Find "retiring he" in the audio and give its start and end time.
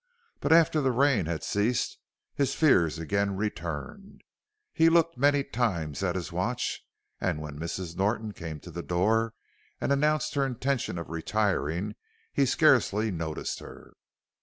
11.11-12.47